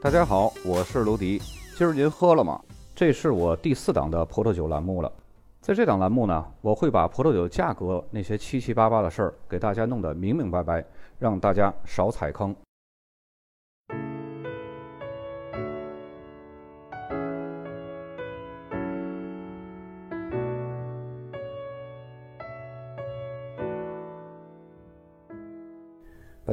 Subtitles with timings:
[0.00, 1.42] 大家好，我是卢迪。
[1.76, 2.60] 今儿您喝了吗？
[2.94, 5.12] 这是我第四档的葡萄酒栏目了。
[5.60, 10.84] 在这档栏目呢，我会把葡萄酒价格那些七七八八的事儿给大家弄得明明白白，
[11.18, 12.54] 让大家少踩坑。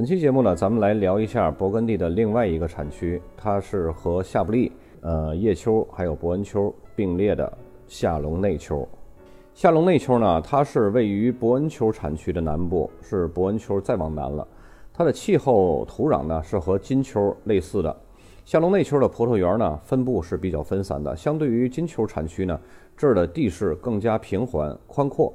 [0.06, 7.52] 本期节目呢，咱们来聊一下勃艮第的另外一个产区，它是和夏布利、呃叶丘还有伯恩丘并列的
[7.88, 8.88] 夏隆内丘。
[9.56, 14.48] 夏隆内丘呢，它是位于伯恩丘产区的南部，是伯恩丘再往南了。
[14.94, 17.98] 它的气候、土壤呢是和金丘类似的。
[18.46, 22.60] 夏隆内丘的葡萄园呢，分布是比较分散的，相对于金丘产区呢，
[22.96, 25.34] 这儿的地势更加平缓宽阔。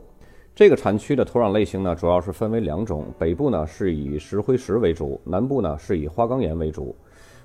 [0.61, 6.95] 这个产区的土壤类型呢，主要是分为两种，北部呢是以石灰石为主，南部呢是以花岗岩为主。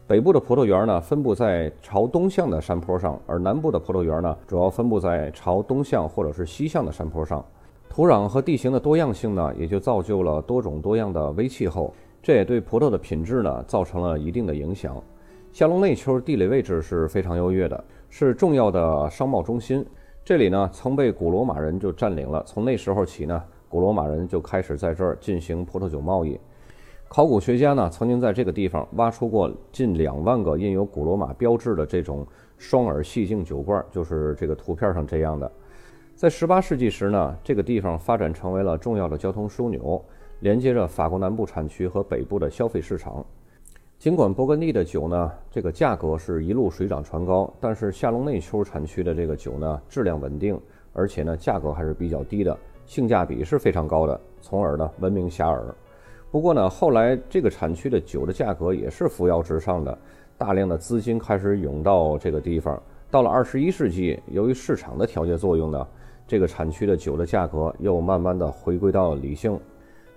[0.05, 7.41] 北部的葡萄园呢分布在朝东向的山坡上，而南部的葡萄园呢主要分布在朝东向或者是西向的山坡上。
[7.87, 15.01] 土壤和地形的多样性呢，也就造就了多种多样的微气候，这也对葡萄的品质呢造成了一定的影响。
[15.53, 19.85] 夏隆内丘地理位置是非常优越的，是重要的商贸中心。
[20.25, 22.41] 这里呢，曾被古罗马人就占领了。
[22.47, 26.39] 从那时候起呢，古罗马人就开始在这儿进行葡萄酒贸易。
[27.07, 32.25] 考古学家呢，曾经在这个地方挖出过近两万个印有古罗马标志的这种
[32.57, 35.51] 双耳细颈酒罐，就是这个图片上这样的。
[36.15, 40.03] 在18世纪时呢，这个地方发展成为了重要的交通枢纽，
[40.39, 43.23] 连接着法国南部产区和北部的消费市场。
[43.97, 50.59] 尽管勃艮第的酒呢，这个价格是一路水涨船高，但是夏隆内丘产区的这个酒呢，质量稳定，
[50.93, 55.63] 而且呢，价格还是比较低的，性价比是非常高的，从而呢，闻名遐迩。
[56.29, 59.97] 不过呢，后来这个产区的酒的价格也是扶摇直上的，
[60.37, 62.79] 大量的资金开始涌到这个地方。
[63.09, 65.87] 到了二十一世纪，由于市场的调节作用呢，
[66.27, 69.57] 这个产区的酒的价格又慢慢的回归到理性。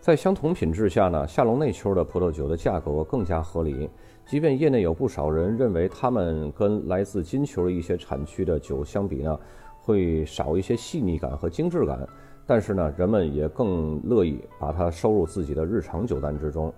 [0.00, 3.90] 在相同品质下呢，夏隆内丘的葡萄酒的价格更加合理。
[4.24, 9.38] 即便业内有不少人认为他们跟来自金球的一些产区的酒相比呢，
[9.82, 12.06] 会少一些细腻感和精致感，
[12.46, 16.72] 但是呢，人们也更乐意把它收入自己的日常酒单之中。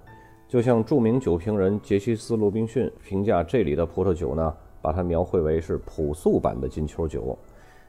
[0.48, 7.38] 就像著名酒评人杰西斯·罗宾逊评价这里的葡萄酒呢，把它描绘为是朴素版的金球酒。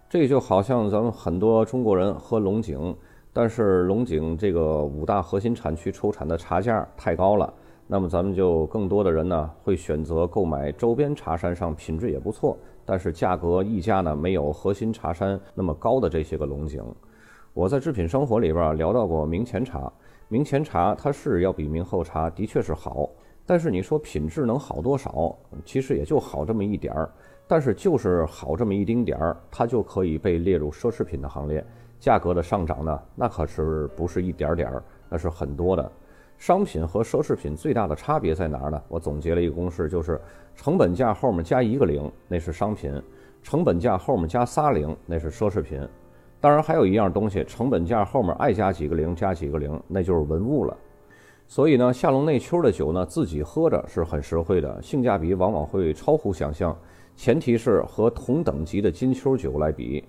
[0.10, 2.96] 这就好像咱们很多中国人喝龙井。
[3.34, 7.54] 但是龙井这个五大核心产区出产的茶价太高了，
[7.88, 16.84] 那么咱们就更多的人呢会选择购买周边茶山上品质也不错，但是价格溢价呢没有核心茶山那么高的这些个龙井。
[17.54, 19.92] 我在制品生活里边聊到过明前茶，
[20.28, 23.10] 明前茶它是要比明后茶的确是好，
[23.46, 25.34] 但是你说品质能好多少？
[25.66, 27.10] 其实也就好这么一点儿，
[27.48, 31.66] 但是就是好这么一丁点儿，它就可以被列入奢侈品的行列。
[32.02, 35.92] 价格的上涨呢，那可是不是一点点儿，那是很多的。
[36.40, 38.82] 商品和奢侈品最大的差别在哪儿呢？
[38.88, 40.20] 我总结了一个公式，就是
[40.56, 42.92] 成本价后面加一个零，那是商品；
[43.44, 45.80] 成本价后面加仨零，那是奢侈品。
[46.40, 50.76] 当然还有一样东西，成本价后面爱加几个零，加几个零，那就是文物了。
[51.48, 56.76] 所以呢，夏隆内丘的酒呢，自己喝着是很实惠的，性价比往往会超乎想象。
[57.16, 60.04] 前提是和同等级的金秋酒来比。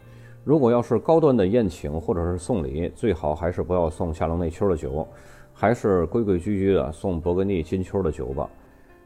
[0.45, 5.07] 如果要是高端的宴请或者是送礼，最好还是不要送夏隆内丘的酒，
[5.53, 8.51] 还是规规矩矩的送勃艮第金丘的酒吧。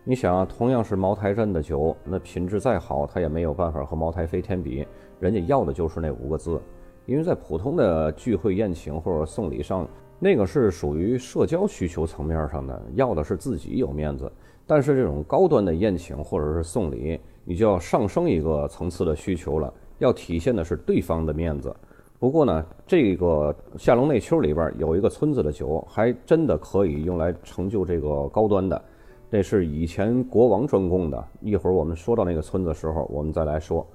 [0.03, 4.87] 你想啊，同样是茅台镇的酒，那品质再好，它也没有办法和茅台飞天比。
[5.21, 6.59] 人家要的就是那五个字，
[7.05, 9.87] 因为在普通的聚会宴请或者送礼上，
[10.19, 14.33] 那个是属于社交需求层面上的，要的是自己有面子。
[14.67, 19.71] 但是这种高端的宴请或者是送礼，你就要上升一个层次的需求了。
[19.99, 21.75] 要体现的是对方的面子。
[22.19, 28.83] 不过呢，这个夏隆内丘里边有一个村子的酒，还真的可以用来成就这个高端的。
[29.29, 31.25] 那是以前国王专供的。
[31.41, 33.87] 一会儿我们说到那个村子的时候，我们再来说。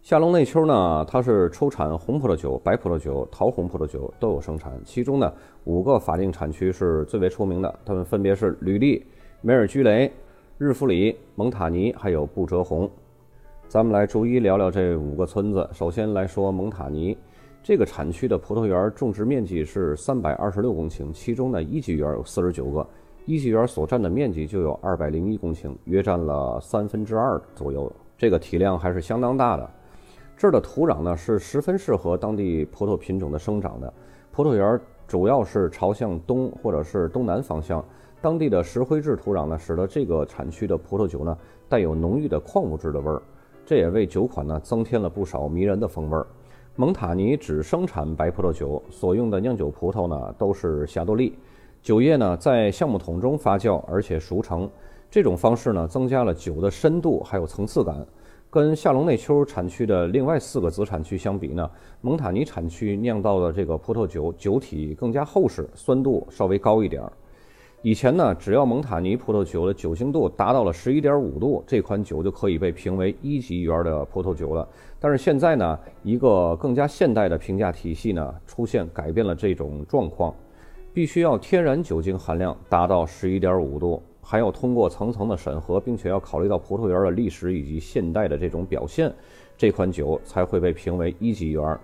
[0.00, 4.72] 夏隆内丘呢，它是出产红葡萄酒、白葡萄酒、桃红葡萄酒都有生产。
[4.84, 5.32] 其中呢，
[5.62, 9.06] 五个法定产区是最为出名的，它们分别是吕利、
[9.40, 10.10] 梅尔居雷、
[10.58, 12.90] 日弗里、蒙塔尼，还有布哲红。
[13.72, 15.66] 咱们来逐一聊聊这五个村子。
[15.72, 17.16] 首先来说蒙塔尼，
[17.62, 22.86] 这个产区的葡萄园种植面积是三百二十六公顷，其中呢一级园有四十九个，
[23.24, 27.90] 一级园所占的面积就有二百零一公顷，约占了三分之二左右。
[28.18, 29.70] 这个体量还是相当大的。
[30.36, 33.90] 这儿的土壤呢是十分适合当地葡萄品种的生长的。
[34.32, 34.78] 葡萄园
[35.08, 37.82] 主要是朝向东或者是东南方向，
[38.20, 41.34] 当地的石灰质土壤呢，使得这个产区的葡萄酒呢
[41.70, 43.22] 带有浓郁的矿物质的味儿，
[43.64, 46.26] 这也为酒款呢增添了不少迷人的风味儿。
[46.74, 51.38] 蒙塔尼只生产白葡萄酒，所用的酿酒葡萄呢都是霞多丽，
[51.82, 54.68] 酒液呢在橡木桶中发酵，而且熟成。
[55.10, 58.04] 这种方式呢增加了酒的深度还有层次感。
[58.50, 61.70] 跟夏隆内丘产区的另外四个子产区相比呢，
[62.02, 67.12] 蒙塔尼产区酿造的这个葡萄酒酒体更加厚实，酸度稍微高一点儿。
[67.82, 74.66] 以前呢，只要蒙塔尼葡萄酒的酒精度达到了十一点五度，这款酒就可以被评为一级园的葡萄酒了。
[75.00, 80.32] 但是现在呢，一个更加现代的评价体系呢出现，改变了这种状况，
[80.94, 84.00] 必须要天然酒精含量达到十一点五度。
[84.24, 89.12] 还要通过层层的审核，并且要考虑到葡萄园的历史以及现代的这种表现，
[89.58, 91.76] 这款酒才会被评为一级园。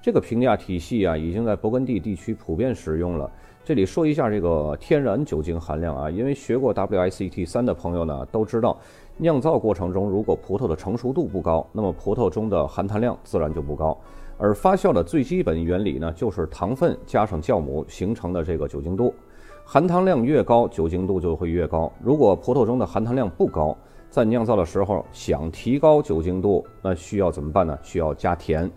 [0.00, 3.28] 这个评价体系啊，已经在勃艮第地区普遍使用了。
[3.70, 8.76] 这里说一下这个天然酒精含量啊，因为学过 WSET 三的朋友呢都知道，
[9.16, 13.96] 酿造过程中如果葡萄的成熟度不高，那么葡萄中的含糖量自然就不高。
[14.38, 19.14] 而发酵的最基本原理呢，就是糖分加上酵母形成的这个酒精度。
[19.64, 21.92] 含糖量越高，酒精度就会越高。
[22.02, 23.78] 如果葡萄中的含糖量不高，
[24.10, 27.78] 在酿造的时候想提高酒精度，那需要怎么办呢？
[27.84, 28.68] 需要加甜。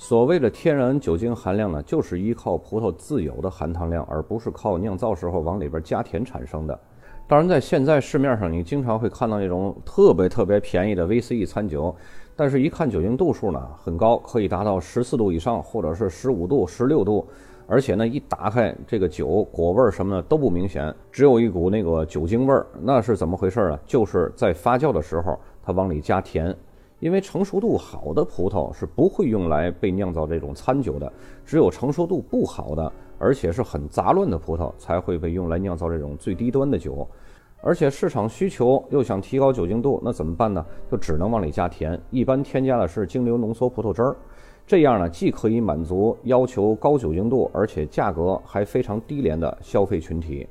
[0.00, 6.80] 所谓的天然酒精含量呢，就是依靠葡萄自有的含糖量，而不是靠酿造时候往里边加甜产生的。
[7.28, 11.94] 当然，在现在市面上，你经常会看到那种特别特别便宜的 VCE 餐酒，
[12.34, 17.28] 但是一看酒精度数呢很高，可以达到十四度以上，或者是十五度、十六度。
[17.66, 22.66] 而且呢，一打开这个酒果味儿什么的都不明显，只有一股那个酒精味儿。
[22.80, 23.78] 那是怎么回事啊？
[23.84, 26.56] 就是在发酵的时候，它往里加甜。
[27.00, 31.12] 因为成熟度好的葡萄是不会用来被酿造这种餐酒的，
[31.44, 37.08] 只有成熟度不好的，而且是很杂乱的葡萄才会被用来酿造这种最低端的酒。
[37.62, 40.64] 而且市场需求又想提高酒精度，那怎么办呢？
[40.90, 42.00] 就只能往里加甜。
[42.10, 44.16] 一般添加的是精馏浓缩葡萄汁儿。
[44.66, 50.46] 这样呢，既可以满足要求高酒精度，而且价格还非常低廉的消费群体。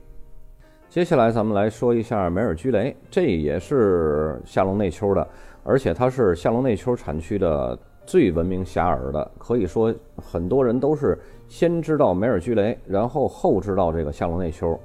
[0.88, 5.28] 接下来咱们来说一下梅尔居雷，这也是夏隆内丘的，
[5.70, 11.16] 而且它是夏隆内丘产区的最闻名遐迩的，可以说很多人都是
[11.48, 14.76] 先知道梅尔居雷，然后后知道这个夏隆内丘。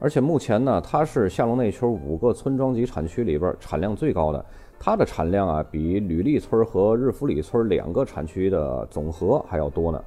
[0.00, 4.44] 而且目前呢，它是夏隆内丘五个村庄级产区里边产量最高的。
[4.76, 10.02] 它的产量啊，比吕利村和日弗里村两个产区的总和还要多呢。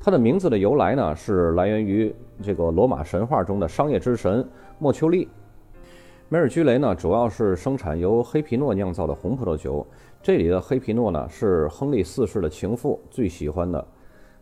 [0.00, 2.12] 它的名字的由来呢，是来源于
[2.42, 4.44] 这个罗马神话中的商业之神
[4.80, 5.28] 莫丘利。
[6.30, 9.86] 梅尔居雷呢，主要是生产由黑皮诺酿造的红葡萄酒。
[10.22, 13.86] 这里的黑皮诺呢，是亨利四世的情妇最喜欢的。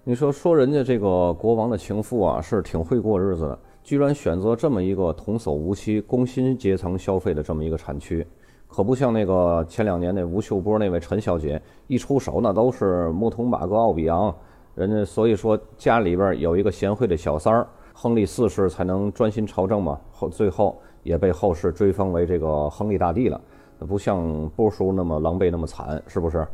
[0.04, 8.24] 你说说人家这个国王的情妇啊，是挺会过日子的，居然选择这么一个童叟无欺、工薪阶层消费的这么一个产区。
[8.68, 14.32] 可不像那个前两年那吴秀波那位陈小姐一出手那都是牧童马格奥比昂，
[14.76, 20.00] 人家所以说家里边有一个贤惠的小三儿，亨利四世才能专心朝政嘛。
[20.10, 23.40] 后最后也被后世追封为这个亨利大帝了，
[23.80, 26.46] 不像波叔那么狼狈那么惨，是不是？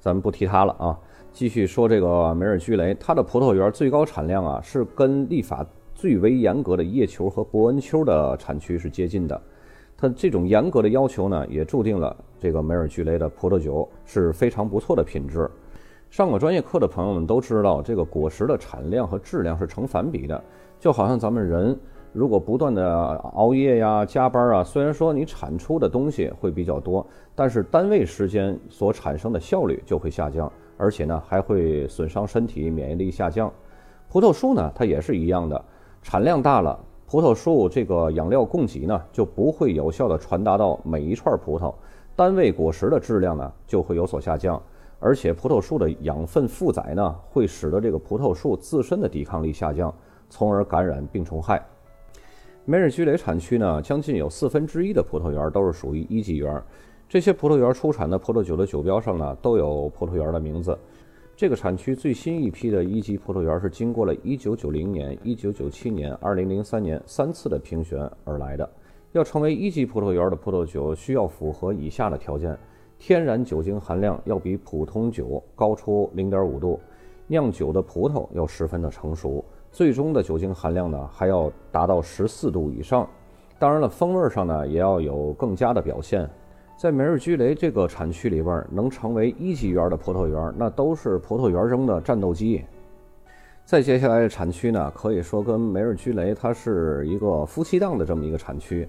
[0.00, 0.98] 咱们不提他了啊，
[1.32, 5.64] 继续说这个梅尔居雷，它的葡萄园最高产量啊是跟立法
[5.94, 9.40] 最为严格的叶球和伯恩丘的产区是接近的。
[9.96, 15.50] 它这种严格的要求呢，也注定了这个梅尔居雷的葡萄酒是非常不错的品质。
[16.10, 20.42] 上过专业课的朋友们都知道，这个果实的产量和质量是成反比的。
[20.84, 21.74] 就好像咱们人
[22.12, 33.50] 如果不断的熬夜呀、加班啊，虽然说你产出的东西会比较多，但是单位时间所产生的效率就会下降，而且呢还会损伤身体，免疫力下降。
[34.10, 35.64] 葡萄树呢，它也是一样的，
[36.02, 36.78] 产量大了。
[37.06, 41.72] 葡萄树这个养料供给呢，就不会有效的传达到每一串葡萄，
[42.14, 44.60] 单位果实的质量呢就会有所下降，
[45.00, 49.92] 而且葡萄树的养分负载呢，会使得这个葡萄树自身的抵抗力下降，
[50.28, 51.64] 从而感染病虫害。
[52.64, 56.62] 梅尔居雷产区呢，将近有四分之一的葡萄园都是属于一级园，
[57.08, 60.78] 这些葡萄园出产的葡萄酒的酒标上呢，都有葡萄园的名字。
[61.36, 68.68] 这个产区最新一批的一级葡萄园是经过了1990年、1997年、2003年三次的评选而来的。
[69.12, 72.56] 要成为一级葡萄园的葡萄酒，需要符合以下的条件：
[72.98, 76.80] 天然酒精含量要比普通酒高出0.5度，
[77.26, 83.04] 酿酒的葡萄要十分的成熟，最终的酒精含量呢还要达到14度以上。
[83.58, 86.30] 当然了，风味上呢也要有更加的表现。
[86.76, 92.64] 在梅日居雷这个产区里边，能成为一级园的葡萄园，那都是葡萄园中的战斗机。
[93.64, 98.88] 再接下来的产区呢，可以说跟梅日居雷它是一个夫妻档的这么一个产区。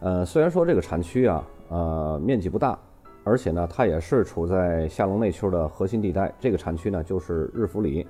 [0.00, 2.78] 呃，虽然说这个产区啊，呃，面积不大，
[3.24, 6.32] 而且呢，它也是处在下龙内丘的核心地带。
[6.40, 8.06] 这个产区呢，就是日弗里。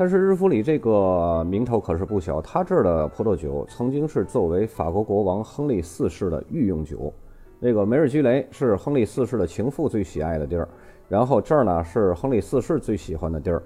[0.00, 7.12] 但是日夫里这个名头可是不小，它这儿的葡萄酒曾经是作为法国国王亨利四世的御用酒。
[7.58, 10.66] 那个梅尔居雷是亨利四世的情妇最喜爱的地儿，
[11.06, 13.62] 然后这儿呢是亨利四世最喜欢的地儿。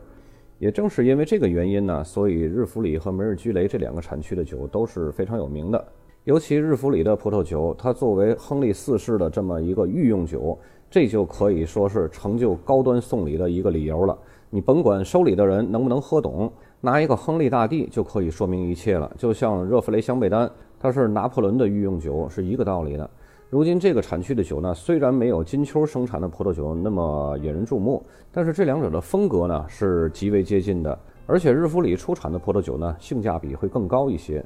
[0.59, 5.87] 也正是因为这个原因呢，所以日弗里和梅尔居雷这两个产区的酒都是非常有名的。
[6.25, 10.59] 尤其日弗里的葡萄酒，它作为亨利四世的这么一个御用酒，
[10.91, 14.19] 这就可以说是成就高端送礼的一个理由了。
[14.49, 16.51] 你甭管收礼的人能不能喝懂，
[16.81, 19.13] 拿一个亨利大帝就可以说明一切了。
[19.19, 20.51] 就像热弗雷香贝丹，
[20.81, 23.11] 它是拿破仑的御用酒，是一个道理的。
[23.51, 28.03] 如今这个产区的酒呢，虽然没有金秋生产的葡萄酒那么引人注目，
[28.33, 30.99] 但是这两者的风格呢是极为接近的。
[31.27, 34.43] 而且日弗里出产的葡萄酒呢，性价比会更高一些。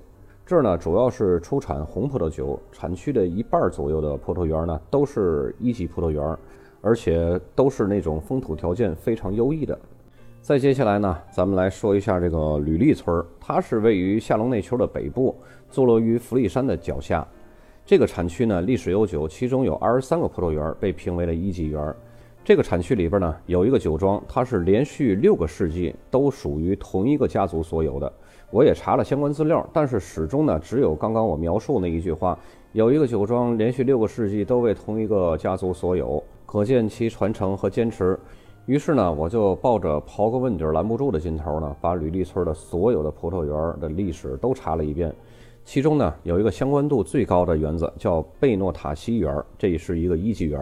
[0.49, 6.35] 这儿呢主要是出产红葡萄酒，产区的一半左右的葡萄园呢都是一级葡萄园，
[6.81, 9.78] 而且都是那种风土条件非常优异的。
[10.40, 15.37] 再接下来呢，咱们来说一下这个吕利村它是位于下龙内丘的北部，
[15.69, 17.28] 坐落于弗利山的脚下。
[17.85, 21.95] 这个产区呢历史悠久，其中有二十三个葡萄园被评为了一级园。
[22.43, 28.11] 这个产区里边呢有一个酒庄，它是连续六个世纪都属于同一个家族所有的。
[28.50, 32.38] 我也查了相关资料，但是始终呢只有刚刚我描述那一句话：
[32.73, 38.19] 有一个酒庄连续六个世纪都为同一个家族所有，可见其传承和坚持。
[38.64, 45.14] 于是呢，我就抱着刨个问底儿拦不住的劲头呢，把吕利村的所有的葡萄园的历史都查了一遍。
[45.64, 50.61] 其中呢，有一个相关度最高的园子叫贝诺塔西园，这是一个一级园。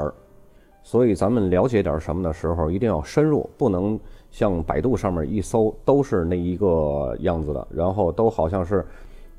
[0.82, 3.98] 所以咱们了解点什么的时候，一定要深入，不能
[4.36, 8.84] 像百度上面一搜都是那一个样子的，然后都好像是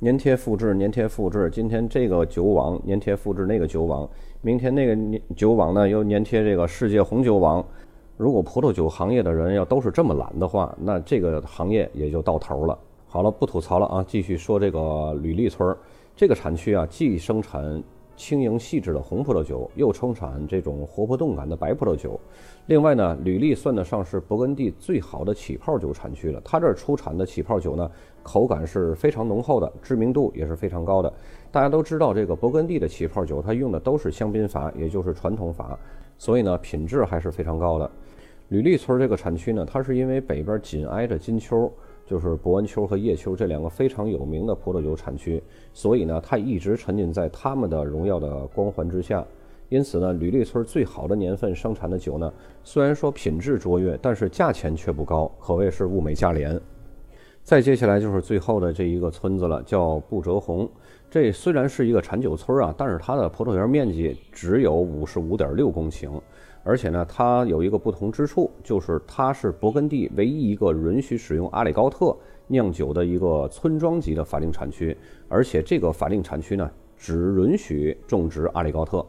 [0.01, 1.51] 粘贴复制、粘贴复制。
[1.51, 4.09] 今天这个酒网粘贴复制那个酒网，
[4.41, 7.63] 明天那个酒网呢又粘贴这个世界红酒网。
[8.17, 12.75] 如果葡萄酒行业的人要都是这么懒的话，那这个行业也就到头了。
[13.05, 15.77] 好了，不吐槽了啊，继续说这个吕利村
[16.15, 17.83] 这个产区啊，既生产
[18.17, 22.19] 轻盈细致的红葡萄酒，又称产这种活泼动感的白葡萄酒。
[22.65, 26.41] 另外呢，吕利算得上是勃艮第最好的起泡酒产区了。
[26.43, 27.89] 它这儿出产的起泡酒呢，
[28.23, 31.13] 口感是非常浓厚的，知名度也是非常高的。
[31.51, 35.79] 大家都知道，这个勃艮第的起泡酒，它用的都是香槟法，也就是传统法，
[36.17, 37.89] 所以呢，品质还是非常高的。
[38.49, 41.71] 吕利村这个产区呢，它是因为北边紧挨着金秋，
[42.07, 49.23] 就是博恩丘和叶丘这两个非常有名的葡萄酒产区，所以呢，它一直沉浸在他们的荣耀的光环之下。
[49.67, 52.33] 因此呢，吕利村最好的年份生产的酒呢，
[52.63, 56.57] 虽然说品质卓越，但是价钱却不高，可谓是物美价廉。
[57.43, 60.69] 再接下来就是最后的这一个村子了，叫布哲红。
[61.09, 66.09] 这虽然是一个产酒村啊，但是它的葡萄园面积只有五十五点六公顷。
[66.67, 72.13] 而且呢，它有一个不同之处，就是它是勃艮第唯一一个允许使用阿里高特
[72.47, 74.95] 酿酒的一个村庄级的法定产区。
[75.29, 79.05] 而且这个法定产区呢，只允许种植阿里高特。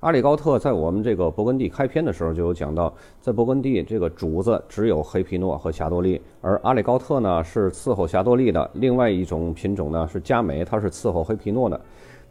[0.00, 8.68] 阿里高特在我们这个勃艮第开篇的时候就有讲到，在勃艮第这个主子只有黑皮诺和霞多丽，而阿里高特呢是伺候霞多丽的。
[8.74, 11.80] 另外一种品种呢是佳美，它是伺候黑皮诺的。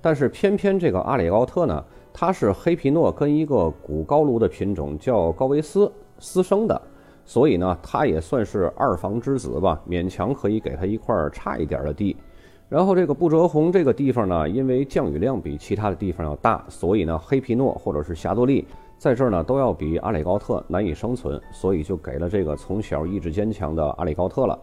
[0.02, 1.82] 但是偏偏这个阿里高特呢。
[2.14, 6.82] 它是黑皮诺跟一个古高卢的品种叫高维斯私生的，
[7.26, 12.16] 所以呢，它也算是二房之子吧，勉强可以给它一块差一点的地。
[12.68, 24.60] 然后这个布哲红这个地方呢，因为降雨量比其他的地方要大，所以呢，黑皮诺或者是霞多丽在这儿呢都要比阿里高特难以生存，所以就给了这个从小意志坚强的阿里高特了。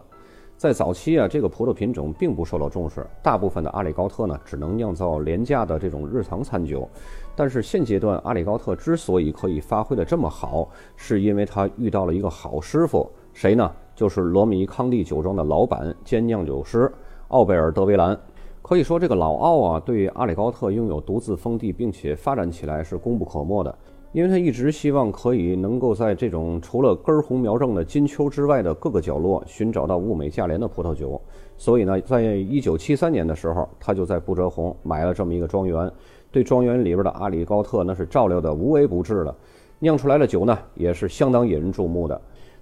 [0.57, 6.89] 在早期啊，这个葡萄品种并不受到重视，大部分的阿里高特呢只能酿造廉价的这种日常餐酒。
[7.35, 13.71] 但是现阶段阿里高特之所以可以发挥的这么好，是因为他遇到了一个好师傅，谁呢？
[13.95, 16.91] 就是罗米康帝酒庄的老板兼酿酒师
[17.27, 18.19] 奥贝尔德维兰。
[18.63, 23.77] 可以说，这个老奥啊，对阿里高特拥有独自封地，并且发展起来是功不可没的。
[24.17, 31.21] 因为他一直希望可以能够在这种除了根红苗正的金秋之外的各个角落寻找到物美价廉的葡萄酒，
[31.55, 35.91] 所以呢，在一九七三年的时候，他就在布哲红买了这么一个庄园，
[36.31, 39.35] 对庄园里边的阿里高特那是照料的无微不至了，
[39.77, 42.19] 酿出来的酒呢也是相当引人注目的。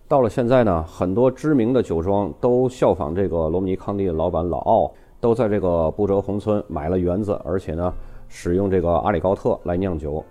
[0.10, 7.94] 到了现在呢，很多知名的酒庄都效仿这个罗姆尼康帝的老板老奥，都在这个布哲红村买了园子，而且呢，
[8.28, 10.22] 使用这个阿里高特来酿酒。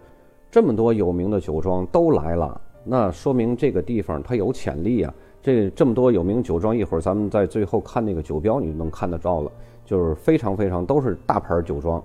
[0.54, 5.12] 这么多有名的酒庄都来了，那说明这个地方它有潜力啊！
[5.42, 9.50] 这这么多有名酒庄，一会儿咱们在最后看那个酒标，你就能看得到了，
[9.84, 12.00] 就是非常非常都是大牌酒庄。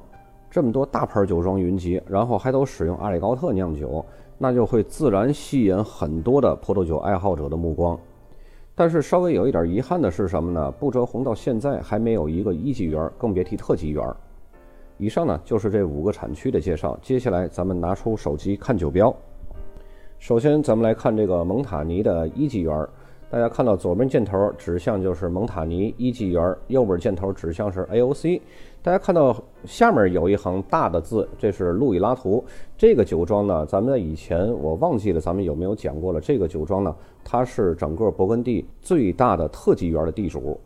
[0.49, 4.03] 这么多大牌酒庄云集，然后还都使用阿里高特酿酒，
[4.39, 7.95] 那就会自然吸引很多的葡萄酒爱好者的目光。
[8.73, 10.71] 但是稍微有一点遗憾的是什么呢？
[10.71, 14.03] 不折红到现在还没有一个一级园，更别提特级园。
[14.99, 16.99] 以上呢就是这五个产区的介绍。
[17.01, 19.15] 接下来咱们拿出手机看酒标。
[20.19, 22.87] 首先咱们来看这个蒙塔尼的一级园。
[23.31, 28.41] 大家看到左边箭头指向就是蒙塔尼一级园，右边箭头指向是 AOC。
[28.81, 32.43] 大家看到下面有一行大的字，这是路易拉图。
[32.75, 36.19] 这个酒庄呢，咱们在以前我忘记了咱们有没有讲过了。
[36.19, 40.59] 这个酒庄呢，它是整个勃艮第最大的特级园的地主。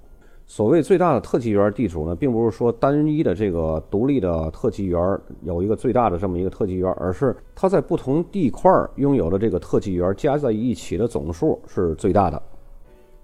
[0.46, 12.40] 所谓最大的特级园地主呢，并不是说单一的这个独立的特级园有一个最大的这么一个特级园，而是它在不同地块拥有的这个特级园加在一起的总数是最大的。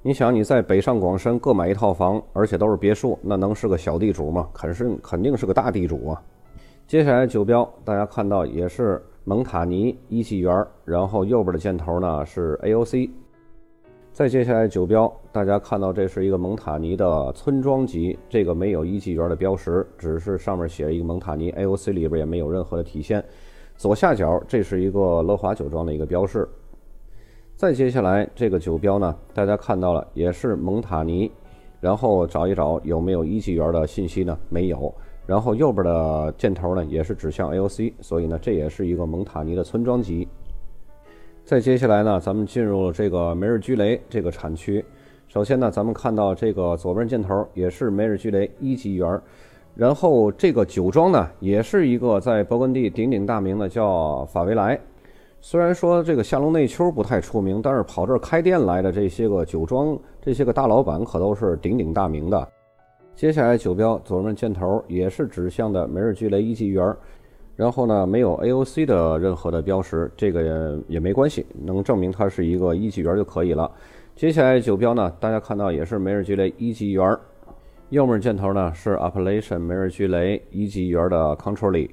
[0.01, 4.47] 你想你在北上广深各买一套房，而且都是别墅，那能是个小地主吗？
[4.53, 6.21] 肯是肯定是个大地主啊！
[6.88, 13.09] 接下来酒标，大家看到也是蒙塔尼一级园，然后右边的箭头呢是 AOC。
[14.19, 23.23] 再接下来酒标，大家看到这是一个蒙塔尼的村庄级，这个没有一级园的标识，只是上面写了一个蒙塔尼 AOC，里边也没有任何的体现。
[23.77, 26.45] 左下角这是一个乐华酒庄的一个标识。
[27.55, 31.31] 再接下来这个酒标呢，大家看到了，也是蒙塔尼，
[31.79, 34.38] 然后找一找有没有一级园的信息呢？
[34.49, 34.93] 没有。
[35.25, 40.27] 然后右边的箭头呢，也是指向 AOC，所以呢，这也是一个蒙塔尼的村庄级。
[41.50, 44.86] 再接下来呢，咱们进入这个梅日居雷这个产区。
[45.27, 49.20] 首先呢，咱们看到这个左边箭头也是梅日居雷一级园，
[49.74, 54.79] 然后这个酒庄呢，也是一个在勃艮第鼎鼎大名的叫法维莱。
[55.41, 62.48] 虽然说这个夏隆内丘不太出名，但是跑这儿开店来的这些个酒庄，这些个大老板可都是鼎鼎大名的。
[63.15, 66.95] 接下来酒标左面箭头也是指向的梅日居雷一级园，
[67.60, 73.69] 然后呢没有 AOC 的任何的标识，这个也没关系，能证明它是一个一级园就可以了。
[74.15, 77.17] 接下来酒标呢，大家看到也是梅尔居雷一级园，
[77.89, 81.91] 右面箭头呢是 Appellation 梅尔居雷一级园的 c o n t r o l l y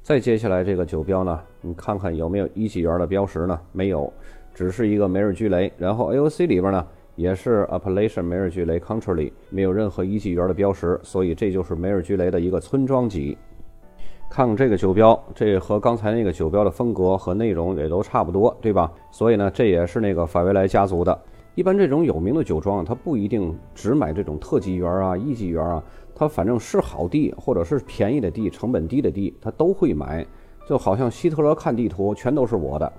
[0.00, 3.60] 再接下来这个酒标呢，你看看有没有一级园的标识呢？
[3.72, 4.10] 没有，
[4.54, 5.70] 只是一个梅尔居雷。
[5.76, 13.36] 然后 AOC 里边呢也是 Appellation 梅尔居雷 Country，没有任何一级园的标识，所以这就是梅尔居雷的一个村庄级。
[14.28, 18.92] 看看这个酒标，这和刚才那个酒标的风格和内容也都差不多，对吧？
[19.10, 21.18] 所以呢，这也是那个法维莱家族的。
[21.54, 25.82] 一般这种有名的酒庄啊，它不一定只买这种特级园啊、一级园啊。
[26.14, 30.26] 他反正是好地，或者是便宜的地、成本低的地，他都会买。
[30.68, 32.92] 就好像希特勒看地图，全都是我的。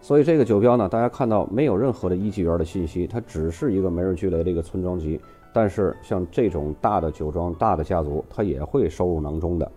[0.00, 5.20] 所以这个酒标呢，大家看到没有任何的一级园的信息，它只是一个梅尔居雷的一个村庄级。
[5.52, 9.72] 但是像这种大的酒庄、大的家族，它也会收入囊中的。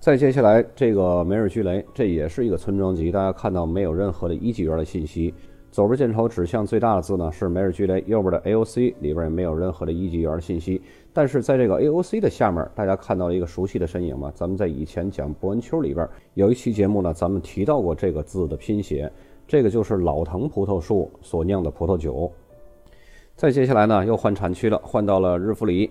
[0.00, 5.34] 再接下来这个梅尔居雷，这也是一个村庄级，大家看到没有任何的一级园的信息。
[5.70, 10.80] 左边箭头指向最大的字呢是梅尔居雷，右边的 AOC 里边也没有任何的一级园信息。
[11.12, 14.32] 但是在这个 AOC 的下面，大家看到了一个熟悉的身影吗？
[14.34, 19.12] 咱们在以前讲伯恩丘里边有一期节目呢，咱们提到过这个字的拼写，
[19.46, 22.32] 这个就是老藤葡萄树所酿的葡萄酒。
[23.36, 25.90] 再接下来呢，又换产区了，换到了日弗里。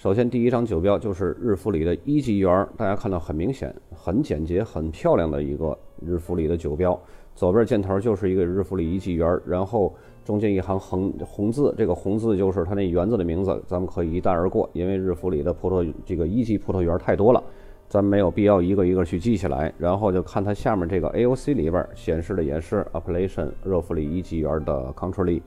[0.00, 6.98] 首先第一张酒标就是日弗里的一级园，大家看到很明显、很简洁、很漂亮的一个日弗里的酒标。
[7.34, 17.44] 左边箭头就是一个日弗里一级园，然后中间一行横红字，这个红字就是它那园子的名字，咱们可以一带而过，因为日弗里的葡萄这个一级葡萄园太多了，
[17.86, 19.70] 咱没有必要一个一个去记下来。
[19.76, 25.42] 然后就看它下面这个 AOC 里边显示的也是 Appellation 热弗里一级园的 c o n t r o l y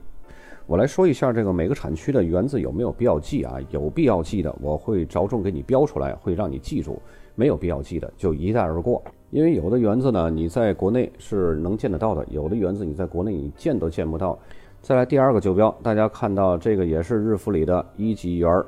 [0.66, 3.58] 我来说一下这个每个产区的园子有没有必要记啊？
[3.70, 6.94] 有必要记的，我会着重给你标出来，会让你记住；
[7.34, 9.02] 没有必要记的，就一带而过。
[9.30, 14.38] 因为有的园子呢，你在国内是能见得到的；有的园子你在国内你见都见不到。
[14.80, 18.64] 再来第二个酒标，大家看到这个也是日弗里的一级园儿，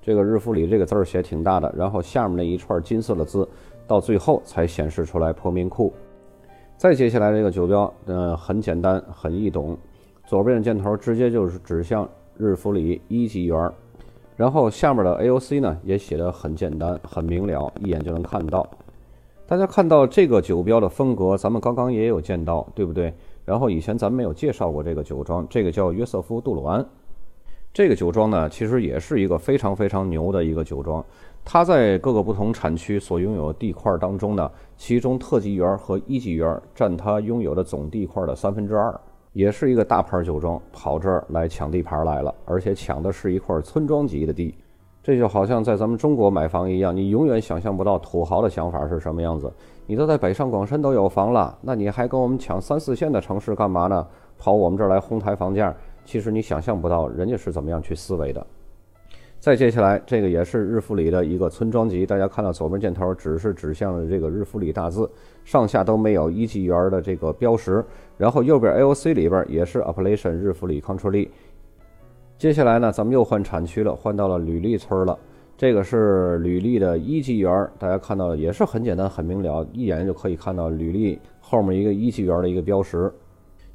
[0.00, 3.46] 这个日弗里这个字儿写挺大的，然后下面那一串金色的字，
[3.86, 5.92] 到最后才显示出来破面库。
[6.78, 9.76] 再接下来这个酒标，嗯，很简单，很易懂，
[10.26, 13.72] 左边的箭头直接就是指向日弗里一级园，
[14.36, 18.68] 然后下面的 AOC 呢也写的很简单，很明了，一眼就能看到。
[19.46, 23.14] 大家看到这个酒标的风格，咱们刚刚也有见到，对不对？
[23.44, 26.84] 然后以前咱们没有介绍过这个酒庄，这个叫约瑟夫·杜鲁安。
[27.72, 31.04] 这个酒庄呢，其实也是一个非常非常牛的一个酒庄。
[31.44, 39.00] 它在各个不同产区所拥有的地块当中呢，其中特级园和一级园占它拥有的总地块的三分之二。
[39.36, 44.54] 也是一个大牌酒庄跑这儿来抢地盘来了，而且抢的是一块村庄级的地。
[45.02, 49.52] 这就好像在咱们中国买房一样，你永远想象不到土豪的想法是什么样子。
[49.84, 54.06] 你都在北上广深都有房了，那你还跟我们抢三四线的城市干嘛呢？
[54.38, 55.74] 跑我们这儿来哄抬房价，
[56.06, 58.46] 其实你想象不到人家是怎么样去思维的。
[59.38, 65.08] 再接下来，这个也是日福里的一个村庄级，大家看到左边箭头只是指向了这个日福里大字，
[65.44, 67.84] 上下都没有一级园的这个标识。
[68.18, 71.28] 然后右边 AOC 里边也是 Appellation 日福里 Country。
[72.38, 75.18] 接下来呢，咱们又换产区了，换到了吕利村了。
[75.56, 83.10] 这个是吕利的一级园，大家看到也是很简单、很明了，一眼就可以看到吕利后面一个一级园的一个标识。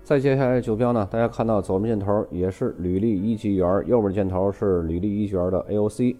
[0.03, 6.15] 再接下来酒标呢，大家看到左边箭头也是吕利一级园，右边箭头是吕利一级园的 AOC。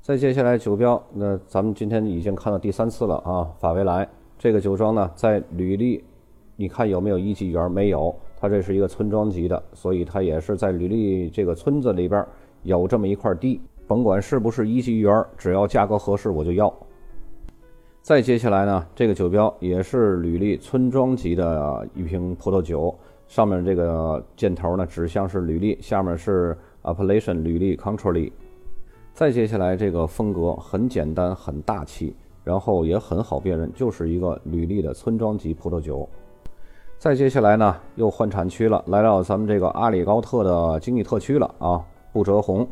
[0.00, 4.08] 再接下来酒标，那咱们今天已经看到第三次了啊，法维莱
[4.38, 6.04] 这个酒庄呢，在吕利，
[6.62, 7.68] 你看有没有一级园？
[7.68, 8.14] 没有。
[8.40, 12.24] 它这是一个村庄级的，所以它也是在吕利这个村子里边
[12.62, 16.72] 有这么一块地，甭管是不是一级园，只要价格合适我就要。
[18.00, 22.96] 再接下来呢，这个酒标也是吕利村庄级的一瓶葡萄酒，
[23.26, 28.30] 上面这个箭头呢指向是吕利，下面是 Appellation 吕利 Country。
[29.12, 36.08] 再接下来这个风格很简单很大气，然后也很好辨认，就是一个吕利的村庄级葡萄酒。
[37.02, 42.64] 再接下来呢，又换产区了，来到咱们这个阿里高特的经济特区了啊，不折红。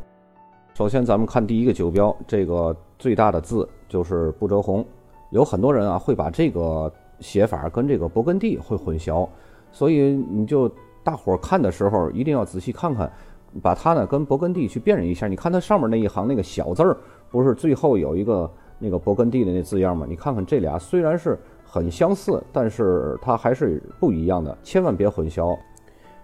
[0.72, 4.86] 首先咱们看第一个酒标，这个最大的字就是不折红。
[5.30, 6.88] 有很多人啊会把这个
[7.18, 9.28] 写法跟这个勃艮第会混淆，
[9.72, 10.70] 所以你就
[11.02, 13.12] 大伙儿看的时候一定要仔细看看，
[13.60, 15.26] 把它呢跟勃艮第去辨认一下。
[15.26, 16.96] 你看它上面那一行那个小字儿，
[17.32, 20.06] 不是最后有一个那个勃艮第的那字样吗？
[20.08, 21.36] 你看看这俩虽然是。
[21.72, 25.56] 很相似，但是它还是不一样的，千万别混淆。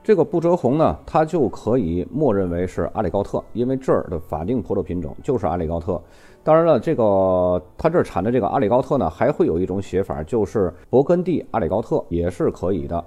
[0.03, 6.03] 这个不折红呢，它就可以默认为是阿里高特，因为这儿的法定葡萄品种就是阿里高特。
[6.43, 13.05] 当然了，这个它这儿产的这个阿里高特呢，还会有一种写法，就是勃艮第阿里高特也是可以的。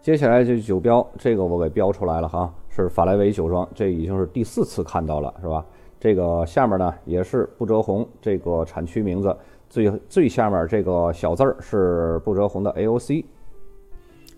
[0.00, 5.64] 接下来这酒标，这个我给标出来了哈，是法莱维酒庄，这已经是第四次看到了，是吧？
[6.00, 9.34] 这个下面呢也是不折红，这个产区名字。
[9.72, 13.24] 最最下面这个小字儿是不折红的 AOC，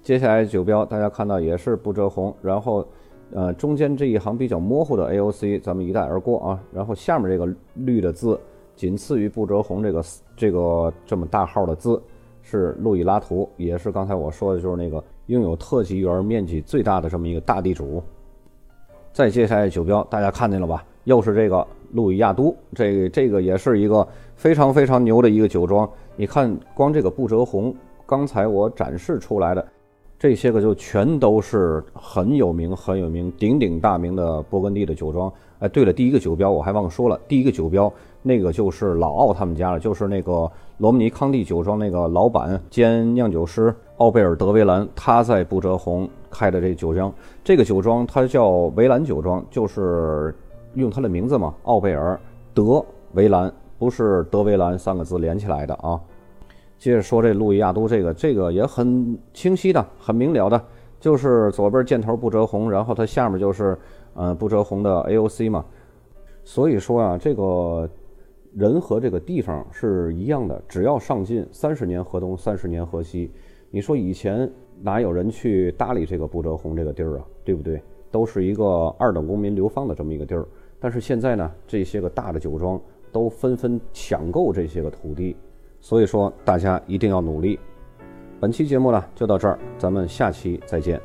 [0.00, 2.86] 接下来酒标大家看到也是不折红，然后
[3.32, 8.38] 呃中间这一行比较模糊的 AOC 咱们一带而过啊，然后下面这个绿的字
[8.76, 10.04] 仅次于不折红这个
[10.36, 12.00] 这个这么大号的字
[12.40, 18.00] 是路易拉图，也是刚才我说的就是那个拥有特级园面积最大的这么一个大地主。
[19.12, 20.84] 再接下来酒标大家看见了吧？
[21.02, 24.06] 又是这个路易亚都，这这个也是一个。
[24.36, 27.72] 非常非常牛的一个酒庄，你看，光这个不折红，
[28.04, 29.64] 刚才我展示出来的
[30.18, 35.32] 这些个就全都是很有名、很有名、鼎鼎大名的勃艮第的酒庄。
[35.60, 37.90] 哎，对了，第一个酒标我还忘说了，第一个酒标
[38.22, 47.10] 那个就是老奥他们家了，就是那个罗姆尼康帝酒庄那个老板兼酿酒师奥贝尔·德维兰，他在不折红开的这酒庄。
[47.44, 50.34] 这个酒庄它叫维兰酒庄，就是
[50.74, 52.14] 用他的名字嘛，奥贝尔·
[52.54, 53.52] 德维兰。
[53.76, 56.00] 不是德维兰三个字连起来的啊。
[56.78, 60.64] 接着说这路易亚都，这个这个也很清晰的，很明了的，
[61.00, 63.76] 就是左边箭头不折红，然后它下面就是
[64.14, 65.64] 呃不折红的 AOC 嘛。
[66.44, 67.88] 所以说啊，这个
[68.54, 73.30] 人和这个地方是一样的，只要上进，三十年河东，三十年河西。
[73.70, 77.24] 你说以前哪有人去搭理这个不折红这个地儿啊？
[77.44, 77.82] 对不对？
[78.10, 80.46] 都是一个二等公民流放的这么一个地儿。
[80.84, 82.78] 但是现在呢，这些个大的酒庄。
[83.14, 85.36] 都纷纷抢购这些个土地，
[85.80, 87.60] 所以说大家一定要努力。
[88.40, 91.00] 本期节目呢就到这儿，咱们下期再见。